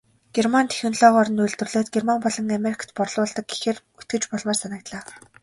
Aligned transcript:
Герман 0.35 0.67
технологиор 0.73 1.27
нь 1.31 1.41
үйлдвэрлээд 1.43 1.87
Герман 1.93 2.19
болон 2.25 2.55
Америкт 2.59 2.89
борлуулдаг 2.97 3.45
гэхээр 3.51 3.77
итгэж 4.01 4.23
болмоор 4.31 4.57
санагдлаа. 4.59 5.03